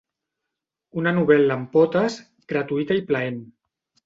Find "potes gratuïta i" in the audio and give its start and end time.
1.75-3.05